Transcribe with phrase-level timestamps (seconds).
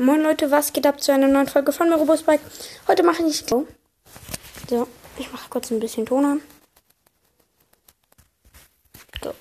[0.00, 2.40] Moin Leute, was geht ab zu einer neuen Folge von Robos Bike?
[2.88, 3.68] Heute mache ich so.
[4.66, 4.88] So,
[5.18, 6.42] ich mache kurz ein bisschen Ton an.
[9.22, 9.34] So.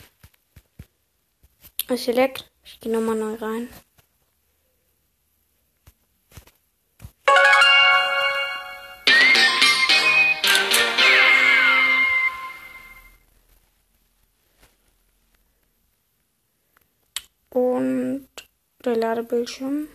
[1.88, 2.52] Es leckt.
[2.66, 3.70] Ich gehe nochmal neu rein.
[17.50, 18.28] Und
[18.84, 19.88] der Ladebildschirm.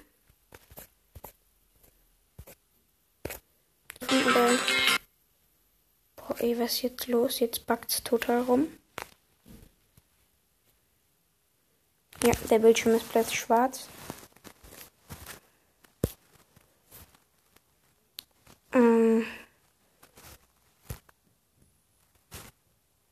[6.44, 7.40] Ey, was ist jetzt los?
[7.40, 8.68] Jetzt backt's total rum.
[12.22, 13.88] Ja, der Bildschirm ist plötzlich schwarz.
[18.74, 19.24] Ähm.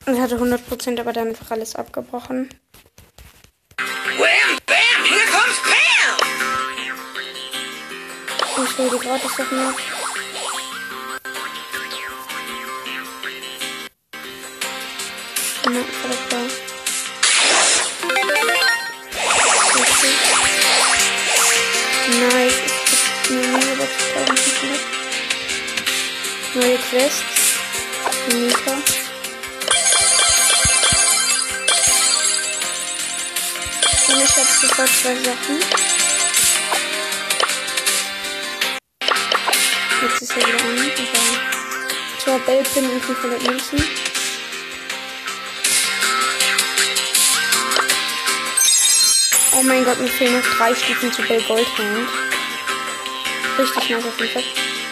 [0.04, 2.50] Ich hatte 100%, aber dann einfach alles abgebrochen.
[3.78, 6.18] Wham, bam, here comes Pam!
[8.62, 10.01] Ich will die gratis Sachen noch.
[15.72, 15.84] Klar.
[19.74, 20.14] Okay.
[22.20, 22.60] Nice.
[22.92, 24.80] Es gibt neue Box 1500.
[26.56, 27.24] Neue Quests.
[28.28, 28.74] Mika.
[34.08, 35.56] Und ich habe sofort zwei Sachen.
[40.02, 40.92] Jetzt ist er wieder an.
[42.12, 44.11] Aber zwar Bellpin und 500 Münzen.
[49.62, 52.08] Oh mein Gott, mir fehlen noch drei Stufen zu Bell Goldhand.
[53.56, 54.42] Richtig nice auf jeden Fall.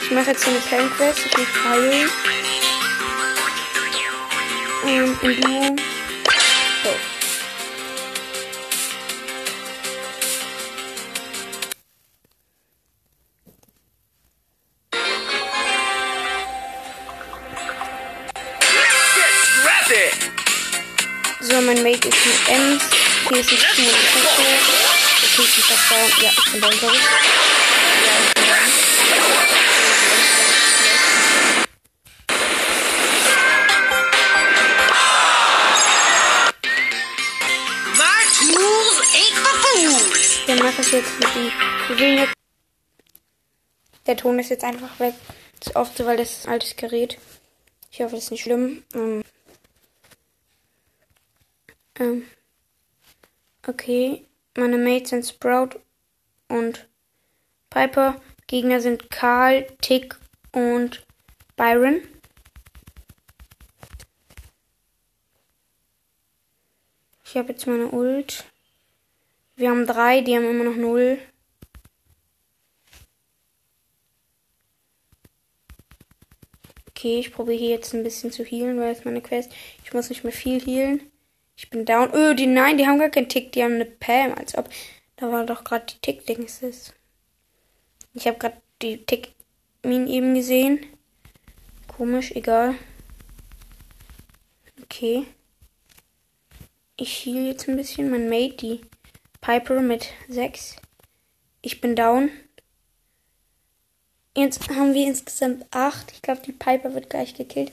[0.00, 1.26] Ich mache jetzt eine Plan Quest.
[1.26, 2.08] Ich muss heilen.
[4.86, 5.76] Ähm, und du.
[6.84, 6.94] So.
[19.42, 20.30] Scrap it!
[21.40, 23.09] So, mein Mate ist mit Ems.
[23.28, 24.42] Hier ist ein Schuh und Kette.
[25.22, 26.10] Okay, ich bin fast down.
[26.22, 26.80] Ja, ich bin down, ich.
[26.82, 28.70] Ja, ich bin down.
[37.96, 40.46] My tools ain't for fools!
[40.46, 41.52] Dann mache ich jetzt mit dem.
[41.88, 42.34] Wir wählen jetzt.
[44.06, 45.14] Der Ton ist jetzt einfach weg.
[45.60, 47.18] Das ist oft so, weil das ist ein altes Gerät.
[47.92, 48.82] Ich hoffe, das ist nicht schlimm.
[48.94, 49.22] Ähm.
[51.98, 52.26] Ähm.
[53.66, 54.26] Okay.
[54.56, 55.80] Meine Mates sind Sprout
[56.48, 56.88] und
[57.70, 58.20] Piper.
[58.46, 60.18] Gegner sind Karl, Tick
[60.52, 61.06] und
[61.56, 62.00] Byron.
[67.24, 68.44] Ich habe jetzt meine Ult.
[69.54, 71.18] Wir haben drei, die haben immer noch null.
[76.88, 79.52] Okay, ich probiere hier jetzt ein bisschen zu healen, weil es meine Quest.
[79.84, 81.10] Ich muss nicht mehr viel healen.
[81.60, 82.10] Ich bin down.
[82.14, 84.70] Öh, die nein, die haben gar keinen Tick, die haben eine Pam, als ob.
[85.16, 86.94] Da war doch gerade die Tick-Dings.
[88.14, 90.86] Ich habe gerade die Tick-Min eben gesehen.
[91.86, 92.76] Komisch, egal.
[94.82, 95.26] Okay.
[96.96, 98.10] Ich heal jetzt ein bisschen.
[98.10, 98.80] Mein Mate, die
[99.42, 100.76] Piper mit 6.
[101.60, 102.30] Ich bin down.
[104.34, 106.10] Jetzt haben wir insgesamt 8.
[106.12, 107.70] Ich glaube, die Piper wird gleich gekillt.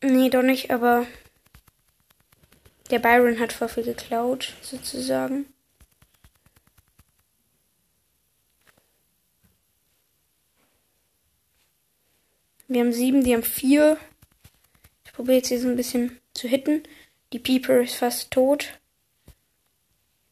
[0.00, 1.08] Nee, doch nicht, aber
[2.88, 5.46] der Byron hat voll viel geklaut, sozusagen.
[12.68, 13.96] Wir haben sieben, die haben vier.
[15.04, 16.82] Ich probiere jetzt hier so ein bisschen zu hitten.
[17.32, 18.80] Die Peeper ist fast tot.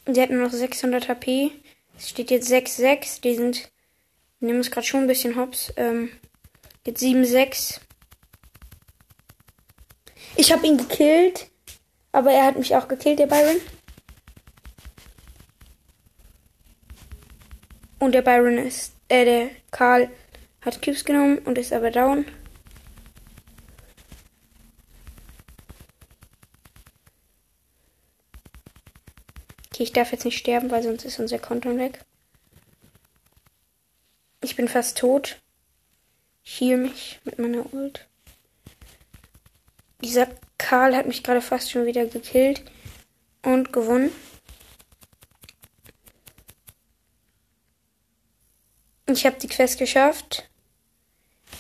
[0.07, 1.53] Sie hat nur noch 600 HP.
[1.97, 3.21] Es steht jetzt 6-6.
[3.21, 3.71] Die sind.
[4.41, 5.73] Die nehmen es gerade schon ein bisschen hops.
[5.77, 6.11] Ähm,
[6.87, 7.81] jetzt 7-6.
[10.37, 11.51] Ich habe ihn gekillt.
[12.15, 13.57] Aber er hat mich auch gekillt, der Byron.
[17.99, 18.93] Und der Byron ist.
[19.09, 20.09] Äh, der Karl
[20.61, 22.25] hat Cubes genommen und ist aber down.
[29.73, 32.05] Okay, ich darf jetzt nicht sterben, weil sonst ist unser Konto weg.
[34.41, 35.43] Ich bin fast tot.
[36.45, 38.07] Ich heal mich mit meiner Ult.
[40.05, 40.29] Dieser
[40.59, 42.63] Karl hat mich gerade fast schon wieder gekillt
[43.43, 44.13] und gewonnen.
[49.07, 50.49] Ich habe die Quest geschafft.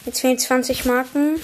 [0.05, 1.41] Jetzt fehlen 20 Marken.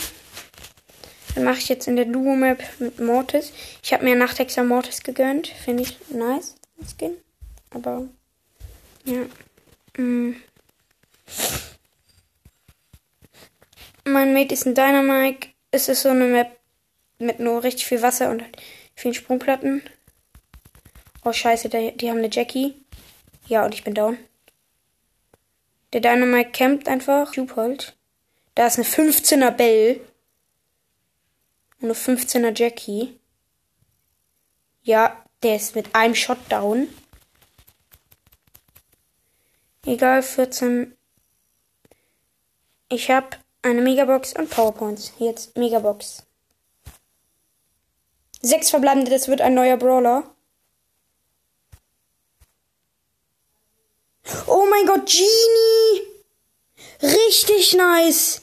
[1.34, 3.52] Dann mache ich jetzt in der Duo-Map mit Mortis.
[3.82, 5.48] Ich habe mir Nachthexer Mortis gegönnt.
[5.48, 6.56] Finde ich nice.
[6.76, 7.16] Das Skin.
[7.70, 8.08] Aber
[9.04, 9.22] Ja.
[9.96, 10.36] Mm.
[14.04, 15.48] Mein Mate ist ein Dynamite.
[15.70, 16.59] Es ist so eine Map
[17.20, 18.56] mit nur richtig viel Wasser und halt
[18.94, 19.82] vielen Sprungplatten.
[21.24, 22.74] Oh scheiße, die, die haben eine Jackie.
[23.46, 24.16] Ja, und ich bin down.
[25.92, 27.32] Der Dynamite campt einfach.
[27.34, 27.78] Cube.
[28.54, 30.00] Da ist eine 15er Bell.
[31.80, 33.18] Und eine 15er Jackie.
[34.82, 36.88] Ja, der ist mit einem Shot down.
[39.84, 40.96] Egal, 14.
[42.88, 45.12] Ich hab eine Megabox und Powerpoints.
[45.18, 46.24] Jetzt Megabox.
[48.42, 50.24] Sechs verbleibende, das wird ein neuer Brawler.
[54.46, 56.02] Oh mein Gott, Genie!
[57.02, 58.42] Richtig nice!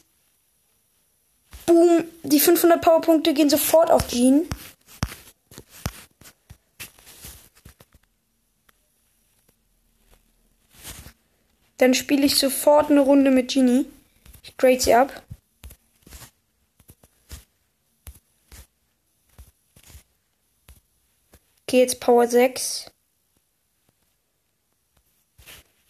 [1.65, 4.47] Boom, die 500 Powerpunkte gehen sofort auf Jean.
[11.77, 13.85] Dann spiele ich sofort eine Runde mit Genie.
[14.43, 15.23] Ich grade sie ab.
[21.69, 22.89] Okay, jetzt Power 6.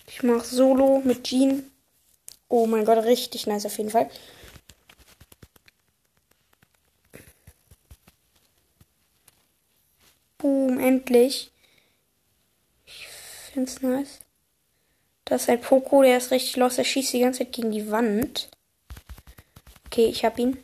[0.08, 1.72] Ich mache Solo mit Jean.
[2.50, 4.10] Oh mein Gott, richtig nice auf jeden Fall.
[10.40, 11.52] Boom, endlich.
[12.88, 14.22] Ich find's nice.
[15.26, 16.80] Das ist ein Poco, der ist richtig los.
[16.80, 18.50] Er schießt die ganze Zeit gegen die Wand.
[19.86, 20.58] Okay, ich hab ihn.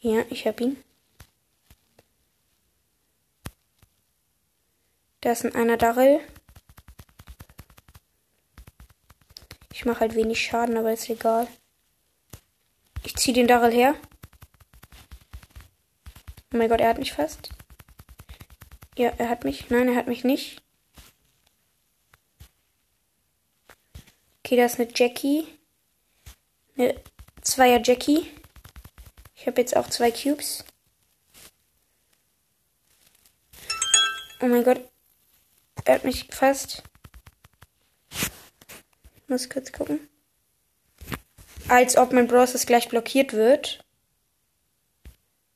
[0.00, 0.82] Ja, ich hab ihn.
[5.22, 6.20] Da ist ein einer Darrell.
[9.72, 11.46] Ich mache halt wenig Schaden, aber ist egal.
[13.04, 13.94] Ich ziehe den Darrell her.
[16.52, 17.50] Oh mein Gott, er hat mich fast.
[18.98, 19.70] Ja, er hat mich.
[19.70, 20.60] Nein, er hat mich nicht.
[24.44, 25.46] Okay, da ist eine Jackie.
[26.76, 27.00] Eine
[27.42, 28.28] Zweier Jackie.
[29.36, 30.64] Ich habe jetzt auch zwei Cubes.
[34.40, 34.91] Oh mein Gott.
[35.84, 36.28] Er hat mich.
[39.16, 40.00] Ich muss kurz gucken.
[41.68, 43.84] Als ob mein Browser gleich blockiert wird.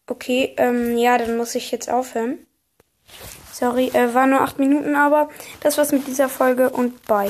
[0.07, 2.39] Okay, ähm, ja, dann muss ich jetzt aufhören.
[3.53, 5.29] Sorry, äh, war nur acht Minuten, aber
[5.61, 7.25] das war's mit dieser Folge und bye.